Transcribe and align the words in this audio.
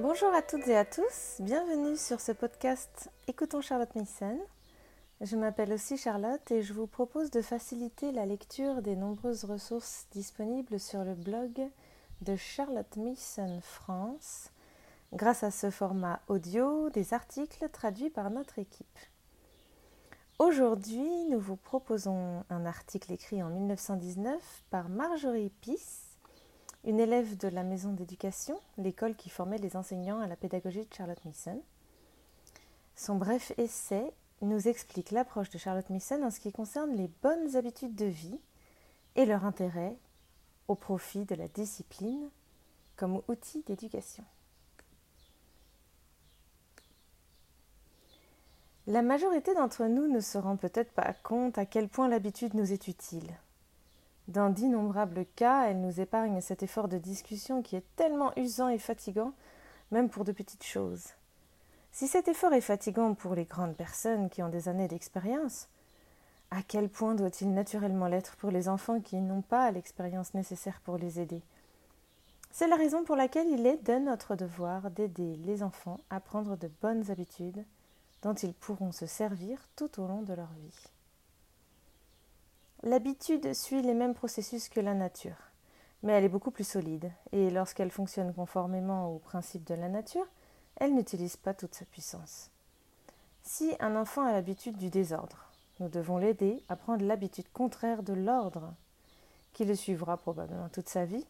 Bonjour 0.00 0.32
à 0.32 0.42
toutes 0.42 0.68
et 0.68 0.76
à 0.76 0.84
tous, 0.84 1.40
bienvenue 1.40 1.96
sur 1.96 2.20
ce 2.20 2.30
podcast 2.30 3.10
Écoutons 3.26 3.60
Charlotte 3.60 3.96
Mason. 3.96 4.38
Je 5.20 5.34
m'appelle 5.34 5.72
aussi 5.72 5.96
Charlotte 5.96 6.52
et 6.52 6.62
je 6.62 6.72
vous 6.72 6.86
propose 6.86 7.32
de 7.32 7.42
faciliter 7.42 8.12
la 8.12 8.24
lecture 8.24 8.80
des 8.80 8.94
nombreuses 8.94 9.42
ressources 9.42 10.06
disponibles 10.12 10.78
sur 10.78 11.02
le 11.02 11.16
blog 11.16 11.68
de 12.20 12.36
Charlotte 12.36 12.96
Mason 12.96 13.58
France 13.60 14.52
grâce 15.12 15.42
à 15.42 15.50
ce 15.50 15.68
format 15.68 16.20
audio 16.28 16.90
des 16.90 17.12
articles 17.12 17.68
traduits 17.68 18.10
par 18.10 18.30
notre 18.30 18.60
équipe. 18.60 18.98
Aujourd'hui, 20.38 21.24
nous 21.28 21.40
vous 21.40 21.56
proposons 21.56 22.44
un 22.50 22.66
article 22.66 23.12
écrit 23.12 23.42
en 23.42 23.48
1919 23.48 24.62
par 24.70 24.90
Marjorie 24.90 25.50
Peace 25.60 26.07
une 26.88 27.00
élève 27.00 27.36
de 27.36 27.48
la 27.48 27.64
maison 27.64 27.92
d'éducation, 27.92 28.58
l'école 28.78 29.14
qui 29.14 29.28
formait 29.28 29.58
les 29.58 29.76
enseignants 29.76 30.20
à 30.20 30.26
la 30.26 30.36
pédagogie 30.36 30.86
de 30.86 30.94
Charlotte 30.94 31.22
Mason. 31.26 31.62
Son 32.96 33.16
bref 33.16 33.52
essai 33.58 34.10
nous 34.40 34.68
explique 34.68 35.10
l'approche 35.10 35.50
de 35.50 35.58
Charlotte 35.58 35.90
Mason 35.90 36.22
en 36.22 36.30
ce 36.30 36.40
qui 36.40 36.50
concerne 36.50 36.96
les 36.96 37.10
bonnes 37.22 37.56
habitudes 37.56 37.94
de 37.94 38.06
vie 38.06 38.40
et 39.16 39.26
leur 39.26 39.44
intérêt 39.44 39.98
au 40.66 40.74
profit 40.74 41.26
de 41.26 41.34
la 41.34 41.46
discipline 41.48 42.30
comme 42.96 43.20
outil 43.28 43.62
d'éducation. 43.66 44.24
La 48.86 49.02
majorité 49.02 49.52
d'entre 49.52 49.84
nous 49.84 50.08
ne 50.10 50.20
se 50.20 50.38
rend 50.38 50.56
peut-être 50.56 50.92
pas 50.92 51.12
compte 51.22 51.58
à 51.58 51.66
quel 51.66 51.90
point 51.90 52.08
l'habitude 52.08 52.54
nous 52.54 52.72
est 52.72 52.88
utile. 52.88 53.30
Dans 54.28 54.50
d'innombrables 54.50 55.24
cas, 55.36 55.70
elle 55.70 55.80
nous 55.80 56.00
épargne 56.00 56.42
cet 56.42 56.62
effort 56.62 56.88
de 56.88 56.98
discussion 56.98 57.62
qui 57.62 57.76
est 57.76 57.96
tellement 57.96 58.30
usant 58.36 58.68
et 58.68 58.78
fatigant, 58.78 59.32
même 59.90 60.10
pour 60.10 60.24
de 60.24 60.32
petites 60.32 60.64
choses. 60.64 61.06
Si 61.92 62.06
cet 62.06 62.28
effort 62.28 62.52
est 62.52 62.60
fatigant 62.60 63.14
pour 63.14 63.34
les 63.34 63.46
grandes 63.46 63.74
personnes 63.74 64.28
qui 64.28 64.42
ont 64.42 64.50
des 64.50 64.68
années 64.68 64.86
d'expérience, 64.86 65.68
à 66.50 66.62
quel 66.62 66.90
point 66.90 67.14
doit-il 67.14 67.54
naturellement 67.54 68.06
l'être 68.06 68.36
pour 68.36 68.50
les 68.50 68.68
enfants 68.68 69.00
qui 69.00 69.16
n'ont 69.16 69.40
pas 69.40 69.70
l'expérience 69.70 70.34
nécessaire 70.34 70.82
pour 70.84 70.98
les 70.98 71.20
aider? 71.20 71.42
C'est 72.50 72.68
la 72.68 72.76
raison 72.76 73.04
pour 73.04 73.16
laquelle 73.16 73.48
il 73.48 73.66
est 73.66 73.82
de 73.82 73.98
notre 73.98 74.36
devoir 74.36 74.90
d'aider 74.90 75.36
les 75.36 75.62
enfants 75.62 76.00
à 76.10 76.20
prendre 76.20 76.56
de 76.56 76.70
bonnes 76.82 77.10
habitudes 77.10 77.64
dont 78.22 78.34
ils 78.34 78.54
pourront 78.54 78.92
se 78.92 79.06
servir 79.06 79.58
tout 79.74 80.00
au 80.00 80.06
long 80.06 80.20
de 80.20 80.34
leur 80.34 80.52
vie. 80.52 80.97
L'habitude 82.84 83.54
suit 83.54 83.82
les 83.82 83.94
mêmes 83.94 84.14
processus 84.14 84.68
que 84.68 84.78
la 84.78 84.94
nature, 84.94 85.36
mais 86.04 86.12
elle 86.12 86.24
est 86.24 86.28
beaucoup 86.28 86.52
plus 86.52 86.66
solide, 86.66 87.10
et 87.32 87.50
lorsqu'elle 87.50 87.90
fonctionne 87.90 88.32
conformément 88.32 89.12
aux 89.12 89.18
principes 89.18 89.64
de 89.64 89.74
la 89.74 89.88
nature, 89.88 90.26
elle 90.76 90.94
n'utilise 90.94 91.36
pas 91.36 91.54
toute 91.54 91.74
sa 91.74 91.84
puissance. 91.86 92.50
Si 93.42 93.74
un 93.80 93.96
enfant 93.96 94.22
a 94.24 94.32
l'habitude 94.32 94.76
du 94.76 94.90
désordre, 94.90 95.50
nous 95.80 95.88
devons 95.88 96.18
l'aider 96.18 96.62
à 96.68 96.76
prendre 96.76 97.04
l'habitude 97.04 97.50
contraire 97.52 98.04
de 98.04 98.12
l'ordre, 98.12 98.72
qui 99.54 99.64
le 99.64 99.74
suivra 99.74 100.16
probablement 100.16 100.68
toute 100.68 100.88
sa 100.88 101.04
vie. 101.04 101.26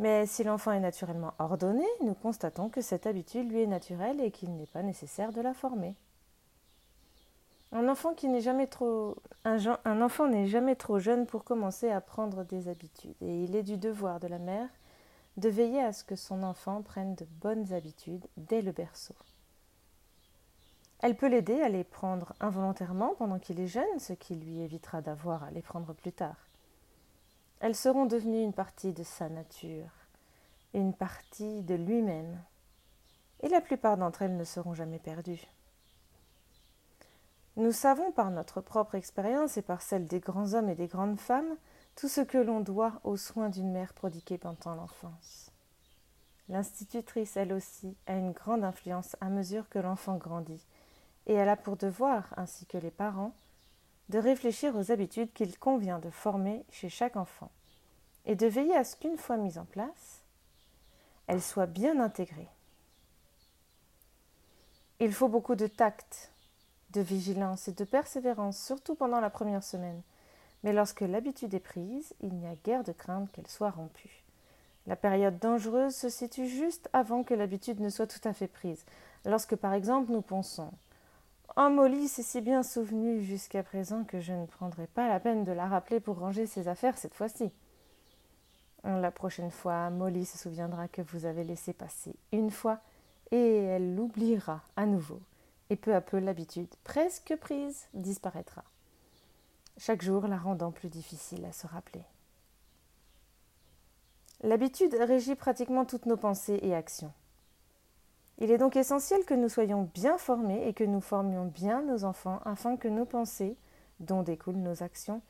Mais 0.00 0.26
si 0.26 0.42
l'enfant 0.42 0.72
est 0.72 0.80
naturellement 0.80 1.34
ordonné, 1.38 1.86
nous 2.02 2.14
constatons 2.14 2.68
que 2.68 2.82
cette 2.82 3.06
habitude 3.06 3.48
lui 3.48 3.62
est 3.62 3.66
naturelle 3.68 4.20
et 4.20 4.32
qu'il 4.32 4.56
n'est 4.56 4.66
pas 4.66 4.82
nécessaire 4.82 5.32
de 5.32 5.40
la 5.40 5.54
former. 5.54 5.94
Un 7.70 7.88
enfant 7.88 8.14
n'est 8.22 8.40
jamais 8.40 8.66
trop 8.66 9.14
jeune 10.98 11.26
pour 11.26 11.44
commencer 11.44 11.90
à 11.90 12.00
prendre 12.00 12.44
des 12.44 12.68
habitudes 12.68 13.16
et 13.20 13.44
il 13.44 13.54
est 13.56 13.62
du 13.62 13.76
devoir 13.76 14.20
de 14.20 14.26
la 14.26 14.38
mère 14.38 14.68
de 15.38 15.48
veiller 15.48 15.82
à 15.82 15.92
ce 15.92 16.02
que 16.02 16.16
son 16.16 16.42
enfant 16.42 16.82
prenne 16.82 17.14
de 17.14 17.24
bonnes 17.40 17.72
habitudes 17.72 18.26
dès 18.36 18.60
le 18.60 18.72
berceau. 18.72 19.14
Elle 21.00 21.16
peut 21.16 21.28
l'aider 21.28 21.60
à 21.62 21.68
les 21.68 21.84
prendre 21.84 22.32
involontairement 22.40 23.14
pendant 23.14 23.38
qu'il 23.38 23.60
est 23.60 23.68
jeune, 23.68 24.00
ce 24.00 24.14
qui 24.14 24.34
lui 24.34 24.60
évitera 24.60 25.00
d'avoir 25.00 25.44
à 25.44 25.52
les 25.52 25.62
prendre 25.62 25.92
plus 25.92 26.12
tard. 26.12 26.48
Elles 27.60 27.76
seront 27.76 28.06
devenues 28.06 28.42
une 28.42 28.52
partie 28.52 28.92
de 28.92 29.04
sa 29.04 29.28
nature, 29.28 29.90
une 30.74 30.92
partie 30.92 31.62
de 31.62 31.76
lui-même, 31.76 32.36
et 33.40 33.48
la 33.48 33.60
plupart 33.60 33.96
d'entre 33.96 34.22
elles 34.22 34.36
ne 34.36 34.44
seront 34.44 34.74
jamais 34.74 34.98
perdues. 34.98 35.46
Nous 37.58 37.72
savons 37.72 38.12
par 38.12 38.30
notre 38.30 38.60
propre 38.60 38.94
expérience 38.94 39.56
et 39.56 39.62
par 39.62 39.82
celle 39.82 40.06
des 40.06 40.20
grands 40.20 40.54
hommes 40.54 40.68
et 40.68 40.76
des 40.76 40.86
grandes 40.86 41.18
femmes 41.18 41.56
tout 41.96 42.06
ce 42.06 42.20
que 42.20 42.38
l'on 42.38 42.60
doit 42.60 43.00
aux 43.02 43.16
soins 43.16 43.48
d'une 43.48 43.72
mère 43.72 43.94
prodiguée 43.94 44.38
pendant 44.38 44.76
l'enfance. 44.76 45.50
L'institutrice, 46.48 47.36
elle 47.36 47.52
aussi, 47.52 47.96
a 48.06 48.14
une 48.14 48.30
grande 48.30 48.62
influence 48.62 49.16
à 49.20 49.28
mesure 49.28 49.68
que 49.68 49.80
l'enfant 49.80 50.14
grandit, 50.14 50.64
et 51.26 51.32
elle 51.34 51.48
a 51.48 51.56
pour 51.56 51.76
devoir, 51.76 52.32
ainsi 52.36 52.64
que 52.64 52.78
les 52.78 52.92
parents, 52.92 53.34
de 54.08 54.20
réfléchir 54.20 54.76
aux 54.76 54.92
habitudes 54.92 55.32
qu'il 55.32 55.58
convient 55.58 55.98
de 55.98 56.10
former 56.10 56.64
chez 56.70 56.88
chaque 56.88 57.16
enfant, 57.16 57.50
et 58.24 58.36
de 58.36 58.46
veiller 58.46 58.76
à 58.76 58.84
ce 58.84 58.94
qu'une 58.94 59.18
fois 59.18 59.36
mises 59.36 59.58
en 59.58 59.64
place, 59.64 60.22
elles 61.26 61.42
soient 61.42 61.66
bien 61.66 61.98
intégrées. 61.98 62.50
Il 65.00 65.12
faut 65.12 65.28
beaucoup 65.28 65.56
de 65.56 65.66
tact 65.66 66.30
de 66.90 67.00
vigilance 67.00 67.68
et 67.68 67.72
de 67.72 67.84
persévérance, 67.84 68.58
surtout 68.62 68.94
pendant 68.94 69.20
la 69.20 69.30
première 69.30 69.64
semaine. 69.64 70.02
Mais 70.64 70.72
lorsque 70.72 71.02
l'habitude 71.02 71.54
est 71.54 71.60
prise, 71.60 72.14
il 72.20 72.34
n'y 72.34 72.46
a 72.46 72.54
guère 72.64 72.84
de 72.84 72.92
crainte 72.92 73.30
qu'elle 73.32 73.46
soit 73.46 73.70
rompue. 73.70 74.24
La 74.86 74.96
période 74.96 75.38
dangereuse 75.38 75.94
se 75.94 76.08
situe 76.08 76.48
juste 76.48 76.88
avant 76.92 77.22
que 77.22 77.34
l'habitude 77.34 77.80
ne 77.80 77.90
soit 77.90 78.06
tout 78.06 78.26
à 78.26 78.32
fait 78.32 78.48
prise. 78.48 78.84
Lorsque, 79.24 79.54
par 79.54 79.74
exemple, 79.74 80.10
nous 80.10 80.22
pensons 80.22 80.72
Oh, 81.56 81.68
Molly 81.70 82.08
s'est 82.08 82.22
si 82.22 82.40
bien 82.40 82.62
souvenue 82.62 83.22
jusqu'à 83.22 83.62
présent 83.62 84.04
que 84.04 84.20
je 84.20 84.32
ne 84.32 84.46
prendrai 84.46 84.86
pas 84.86 85.08
la 85.08 85.18
peine 85.18 85.44
de 85.44 85.52
la 85.52 85.66
rappeler 85.66 85.98
pour 85.98 86.18
ranger 86.18 86.46
ses 86.46 86.68
affaires 86.68 86.96
cette 86.96 87.14
fois-ci. 87.14 87.50
La 88.84 89.10
prochaine 89.10 89.50
fois, 89.50 89.90
Molly 89.90 90.24
se 90.24 90.38
souviendra 90.38 90.86
que 90.86 91.02
vous 91.02 91.24
avez 91.24 91.42
laissé 91.42 91.72
passer 91.72 92.14
une 92.32 92.50
fois 92.50 92.78
et 93.32 93.56
elle 93.64 93.96
l'oubliera 93.96 94.62
à 94.76 94.86
nouveau 94.86 95.20
et 95.70 95.76
peu 95.76 95.94
à 95.94 96.00
peu 96.00 96.18
l'habitude, 96.18 96.74
presque 96.84 97.36
prise, 97.36 97.86
disparaîtra, 97.94 98.64
chaque 99.76 100.02
jour 100.02 100.26
la 100.26 100.38
rendant 100.38 100.72
plus 100.72 100.88
difficile 100.88 101.44
à 101.44 101.52
se 101.52 101.66
rappeler. 101.66 102.04
L'habitude 104.42 104.94
régit 104.94 105.34
pratiquement 105.34 105.84
toutes 105.84 106.06
nos 106.06 106.16
pensées 106.16 106.60
et 106.62 106.74
actions. 106.74 107.12
Il 108.38 108.52
est 108.52 108.58
donc 108.58 108.76
essentiel 108.76 109.24
que 109.24 109.34
nous 109.34 109.48
soyons 109.48 109.90
bien 109.94 110.16
formés 110.16 110.68
et 110.68 110.72
que 110.72 110.84
nous 110.84 111.00
formions 111.00 111.46
bien 111.46 111.82
nos 111.82 112.04
enfants 112.04 112.40
afin 112.44 112.76
que 112.76 112.86
nos 112.86 113.04
pensées, 113.04 113.56
dont 113.98 114.22
découlent 114.22 114.62
nos 114.62 114.84
actions, 114.84 115.22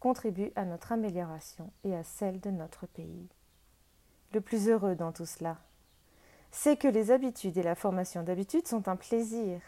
contribuent 0.00 0.52
à 0.56 0.64
notre 0.64 0.92
amélioration 0.92 1.70
et 1.84 1.94
à 1.94 2.02
celle 2.02 2.40
de 2.40 2.50
notre 2.50 2.86
pays. 2.86 3.28
Le 4.32 4.40
plus 4.40 4.68
heureux 4.68 4.94
dans 4.94 5.12
tout 5.12 5.26
cela, 5.26 5.58
c'est 6.50 6.78
que 6.78 6.88
les 6.88 7.10
habitudes 7.10 7.58
et 7.58 7.62
la 7.62 7.74
formation 7.74 8.22
d'habitudes 8.22 8.66
sont 8.66 8.88
un 8.88 8.96
plaisir, 8.96 9.60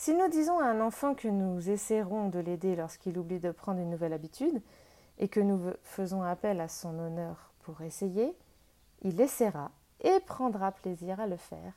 si 0.00 0.14
nous 0.14 0.28
disons 0.28 0.58
à 0.58 0.64
un 0.64 0.80
enfant 0.80 1.14
que 1.14 1.28
nous 1.28 1.68
essaierons 1.68 2.30
de 2.30 2.38
l'aider 2.38 2.74
lorsqu'il 2.74 3.18
oublie 3.18 3.38
de 3.38 3.50
prendre 3.50 3.80
une 3.80 3.90
nouvelle 3.90 4.14
habitude, 4.14 4.62
et 5.18 5.28
que 5.28 5.40
nous 5.40 5.74
faisons 5.82 6.22
appel 6.22 6.62
à 6.62 6.68
son 6.68 6.98
honneur 6.98 7.52
pour 7.64 7.82
essayer, 7.82 8.34
il 9.02 9.20
essaiera 9.20 9.70
et 10.00 10.18
prendra 10.20 10.72
plaisir 10.72 11.20
à 11.20 11.26
le 11.26 11.36
faire, 11.36 11.74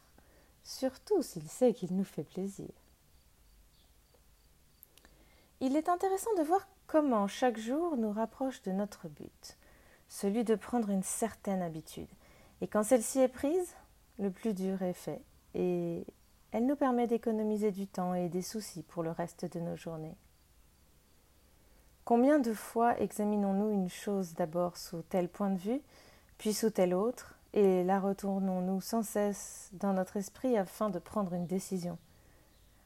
surtout 0.63 1.21
s'il 1.21 1.49
sait 1.49 1.73
qu'il 1.73 1.97
nous 1.97 2.05
fait 2.05 2.23
plaisir. 2.23 2.69
Il 5.59 5.75
est 5.75 5.89
intéressant 5.89 6.33
de 6.37 6.43
voir 6.43 6.65
comment 6.87 7.27
chaque 7.27 7.59
jour 7.59 7.97
nous 7.97 8.13
rapproche 8.13 8.61
de 8.61 8.71
notre 8.71 9.09
but, 9.09 9.57
celui 10.07 10.45
de 10.45 10.55
prendre 10.55 10.91
une 10.91 11.03
certaine 11.03 11.61
habitude. 11.61 12.07
Et 12.61 12.67
quand 12.69 12.83
celle-ci 12.83 13.19
est 13.19 13.27
prise, 13.27 13.75
le 14.17 14.31
plus 14.31 14.53
dur 14.53 14.81
est 14.81 14.93
fait, 14.93 15.21
et 15.55 16.05
elle 16.53 16.67
nous 16.67 16.75
permet 16.75 17.07
d'économiser 17.07 17.71
du 17.71 17.87
temps 17.87 18.13
et 18.13 18.29
des 18.29 18.43
soucis 18.43 18.83
pour 18.83 19.01
le 19.01 19.09
reste 19.09 19.51
de 19.51 19.59
nos 19.59 19.75
journées. 19.75 20.15
Combien 22.05 22.37
de 22.37 22.53
fois 22.53 22.99
examinons-nous 22.99 23.71
une 23.71 23.89
chose 23.89 24.35
d'abord 24.35 24.77
sous 24.77 25.01
tel 25.01 25.29
point 25.29 25.49
de 25.49 25.57
vue, 25.57 25.81
puis 26.37 26.53
sous 26.53 26.69
tel 26.69 26.93
autre, 26.93 27.35
et 27.53 27.83
la 27.83 27.99
retournons-nous 27.99 28.81
sans 28.81 29.01
cesse 29.01 29.69
dans 29.73 29.93
notre 29.93 30.17
esprit 30.17 30.55
afin 30.55 30.91
de 30.91 30.99
prendre 30.99 31.33
une 31.33 31.47
décision? 31.47 31.97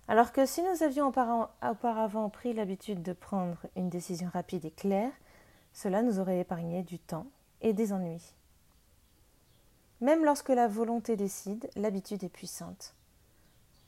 Alors 0.08 0.32
que 0.32 0.46
si 0.46 0.64
nous 0.64 0.84
avions 0.84 1.08
auparavant 1.08 2.30
pris 2.30 2.54
l'habitude 2.54 3.02
de 3.02 3.12
prendre 3.12 3.58
une 3.76 3.90
décision 3.90 4.30
rapide 4.32 4.64
et 4.64 4.72
claire, 4.72 5.12
cela 5.74 6.02
nous 6.02 6.20
aurait 6.20 6.40
épargné 6.40 6.84
du 6.84 7.00
temps 7.00 7.28
et 7.60 7.74
des 7.74 7.92
ennuis. 7.92 8.34
Même 10.00 10.24
lorsque 10.24 10.50
la 10.50 10.70
volonté 10.70 11.18
décide, 11.18 11.70
l'habitude 11.76 12.24
est 12.24 12.30
puissante. 12.30 12.94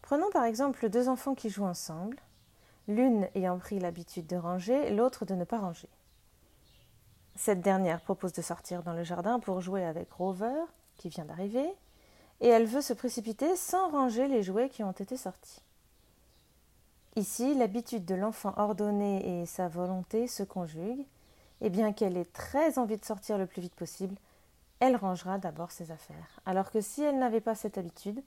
Prenons 0.10 0.32
par 0.32 0.46
exemple 0.46 0.90
deux 0.90 1.08
enfants 1.08 1.36
qui 1.36 1.52
jouent 1.52 1.68
ensemble, 1.68 2.18
l'une 2.88 3.28
ayant 3.36 3.60
pris 3.60 3.78
l'habitude 3.78 4.26
de 4.26 4.38
ranger, 4.38 4.90
l'autre 4.90 5.24
de 5.24 5.36
ne 5.36 5.44
pas 5.44 5.60
ranger. 5.60 5.88
Cette 7.36 7.62
dernière 7.62 8.02
propose 8.02 8.34
de 8.34 8.42
sortir 8.42 8.82
dans 8.82 8.94
le 8.94 9.04
jardin 9.04 9.40
pour 9.40 9.62
jouer 9.62 9.86
avec 9.86 10.12
Rover, 10.12 10.64
qui 10.96 11.10
vient 11.10 11.26
d'arriver, 11.26 11.70
et 12.42 12.48
elle 12.48 12.66
veut 12.66 12.82
se 12.82 12.94
précipiter 12.94 13.56
sans 13.56 13.92
ranger 13.92 14.28
les 14.28 14.42
jouets 14.42 14.70
qui 14.70 14.84
ont 14.84 14.94
été 14.94 15.16
sortis. 15.16 15.62
Ici, 17.16 17.54
l'habitude 17.54 18.06
de 18.06 18.16
l'enfant 18.16 18.56
ordonné 18.58 19.44
et 19.44 19.46
sa 19.46 19.68
volonté 19.68 20.26
se 20.26 20.42
conjuguent, 20.42 21.06
et 21.62 21.70
bien 21.70 21.94
qu'elle 21.94 22.18
ait 22.18 22.26
très 22.26 22.80
envie 22.80 22.98
de 22.98 23.06
sortir 23.06 23.38
le 23.38 23.46
plus 23.46 23.62
vite 23.62 23.76
possible, 23.76 24.16
elle 24.80 24.96
rangera 24.96 25.38
d'abord 25.38 25.70
ses 25.70 25.92
affaires. 25.92 26.42
Alors 26.48 26.72
que 26.72 26.82
si 26.82 27.04
elle 27.04 27.20
n'avait 27.20 27.42
pas 27.42 27.54
cette 27.54 27.78
habitude, 27.78 28.24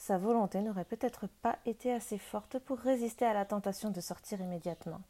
sa 0.00 0.16
volonté 0.16 0.62
n'aurait 0.62 0.86
peut-être 0.86 1.26
pas 1.26 1.58
été 1.66 1.92
assez 1.92 2.16
forte 2.16 2.58
pour 2.58 2.78
résister 2.78 3.26
à 3.26 3.34
la 3.34 3.44
tentation 3.44 3.90
de 3.90 4.00
sortir 4.00 4.40
immédiatement. 4.40 5.02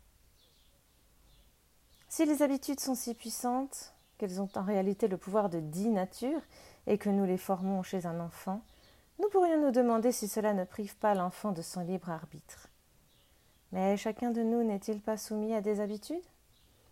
Si 2.08 2.26
les 2.26 2.42
habitudes 2.42 2.80
sont 2.80 2.96
si 2.96 3.14
puissantes 3.14 3.94
qu'elles 4.18 4.42
ont 4.42 4.48
en 4.56 4.64
réalité 4.64 5.06
le 5.06 5.16
pouvoir 5.16 5.48
de 5.48 5.60
dix 5.60 5.90
natures 5.90 6.42
et 6.88 6.98
que 6.98 7.08
nous 7.08 7.24
les 7.24 7.38
formons 7.38 7.84
chez 7.84 8.04
un 8.04 8.18
enfant, 8.18 8.62
nous 9.20 9.28
pourrions 9.28 9.64
nous 9.64 9.70
demander 9.70 10.10
si 10.10 10.26
cela 10.26 10.54
ne 10.54 10.64
prive 10.64 10.96
pas 10.96 11.14
l'enfant 11.14 11.52
de 11.52 11.62
son 11.62 11.82
libre 11.82 12.10
arbitre. 12.10 12.68
Mais 13.70 13.96
chacun 13.96 14.32
de 14.32 14.42
nous 14.42 14.64
n'est-il 14.64 15.00
pas 15.00 15.16
soumis 15.16 15.54
à 15.54 15.60
des 15.60 15.78
habitudes? 15.78 16.18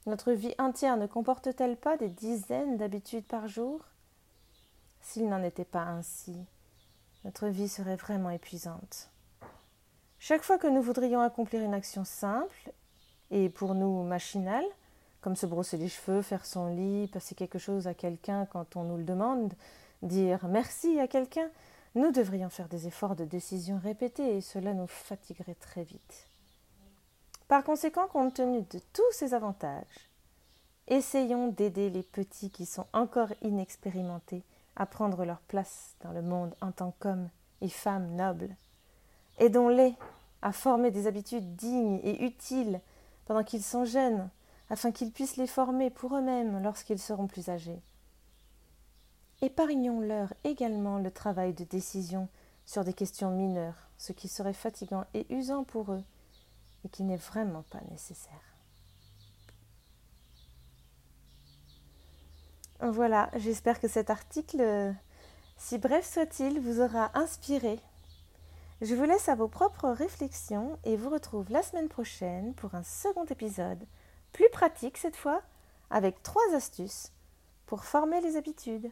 Notre 0.07 0.31
vie 0.31 0.55
entière 0.59 0.99
ne 0.99 1.09
comporte-t-elle 1.09 1.77
pas 1.77 1.97
des 1.97 2.11
dizaines 2.11 2.77
d'habitudes 2.77 3.27
par 3.27 3.49
jour? 3.49 3.81
S'il 5.03 5.29
n'en 5.29 5.43
était 5.43 5.65
pas 5.65 5.83
ainsi, 5.83 6.37
notre 7.29 7.49
vie 7.49 7.69
serait 7.69 7.97
vraiment 7.97 8.31
épuisante. 8.31 9.11
Chaque 10.19 10.43
fois 10.43 10.57
que 10.57 10.67
nous 10.67 10.81
voudrions 10.81 11.21
accomplir 11.21 11.63
une 11.63 11.75
action 11.75 12.03
simple 12.03 12.73
et 13.31 13.51
pour 13.51 13.75
nous 13.75 14.03
machinale, 14.03 14.65
comme 15.21 15.37
se 15.37 15.45
brosser 15.45 15.77
les 15.77 15.91
cheveux, 15.91 16.23
faire 16.23 16.47
son 16.47 16.75
lit, 16.75 17.07
passer 17.09 17.35
quelque 17.35 17.59
chose 17.59 17.87
à 17.87 17.93
quelqu'un 17.93 18.47
quand 18.47 18.77
on 18.77 18.85
nous 18.85 18.97
le 18.97 19.05
demande, 19.05 19.53
dire 20.01 20.49
merci 20.49 20.99
à 20.99 21.07
quelqu'un, 21.07 21.51
nous 21.95 22.13
devrions 22.13 22.49
faire 22.49 22.71
des 22.71 22.87
efforts 22.87 23.15
de 23.15 23.27
décision 23.27 23.79
répétés 23.79 24.39
et 24.39 24.41
cela 24.41 24.73
nous 24.73 24.87
fatiguerait 24.87 25.57
très 25.61 25.85
vite. 25.85 26.29
Par 27.47 27.63
conséquent, 27.63 28.09
compte 28.09 28.33
tenu 28.33 28.63
de 28.63 28.79
tous 28.95 29.13
ces 29.13 29.35
avantages, 29.35 30.09
essayons 30.87 31.49
d'aider 31.49 31.91
les 31.91 32.05
petits 32.05 32.49
qui 32.49 32.65
sont 32.65 32.87
encore 32.95 33.35
inexpérimentés 33.43 34.45
à 34.79 34.87
prendre 34.87 35.25
leur 35.25 35.41
place 35.41 35.97
dans 36.01 36.13
le 36.13 36.23
monde 36.23 36.55
en 36.63 36.73
tant 36.73 36.95
qu'hommes 37.01 37.29
et 37.61 37.69
femmes 37.69 38.15
nobles. 38.15 38.57
Aidons-les 39.39 39.95
à 40.41 40.53
former 40.53 40.91
des 40.91 41.07
habitudes 41.07 41.57
dignes 41.57 42.01
et 42.05 42.25
utiles 42.25 42.81
pendant 43.27 43.45
qu'ils 43.45 43.63
sont 43.63 43.85
jeunes 43.85 44.31
afin 44.71 44.93
qu'ils 44.93 45.13
puissent 45.13 45.37
les 45.37 45.47
former 45.47 45.91
pour 45.91 46.17
eux-mêmes 46.17 46.63
lorsqu'ils 46.63 47.01
seront 47.01 47.27
plus 47.27 47.49
âgés. 47.49 47.83
Épargnons-leur 49.43 50.33
également 50.45 50.99
le 50.99 51.11
travail 51.11 51.53
de 51.55 51.65
décision 51.65 52.29
sur 52.65 52.85
des 52.85 52.93
questions 52.93 53.31
mineures, 53.31 53.89
ce 53.97 54.13
qui 54.13 54.29
serait 54.29 54.53
fatigant 54.53 55.05
et 55.15 55.27
usant 55.33 55.65
pour 55.65 55.93
eux, 55.93 56.05
et 56.85 56.89
qui 56.89 57.03
n'est 57.03 57.17
vraiment 57.17 57.65
pas 57.71 57.81
nécessaire. 57.91 58.58
Voilà, 62.81 63.31
j'espère 63.35 63.81
que 63.81 63.89
cet 63.89 64.09
article, 64.09 64.95
si 65.57 65.79
bref 65.79 66.09
soit-il, 66.09 66.61
vous 66.61 66.81
aura 66.81 67.11
inspiré. 67.15 67.81
Je 68.81 68.95
vous 68.95 69.03
laisse 69.03 69.29
à 69.29 69.35
vos 69.35 69.49
propres 69.49 69.89
réflexions 69.89 70.79
et 70.85 70.97
vous 70.97 71.11
retrouve 71.11 71.51
la 71.51 71.63
semaine 71.63 71.89
prochaine 71.89 72.55
pour 72.55 72.77
un 72.77 72.85
second 72.85 73.25
épisode 73.25 73.85
plus 74.33 74.49
pratique 74.53 74.97
cette 74.97 75.17
fois, 75.17 75.43
avec 75.91 76.23
trois 76.23 76.55
astuces 76.55 77.11
pour 77.67 77.85
former 77.85 78.21
les 78.21 78.37
habitudes. 78.37 78.91